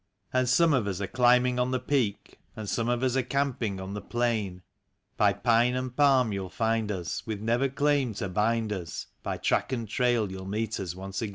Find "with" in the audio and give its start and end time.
7.27-7.39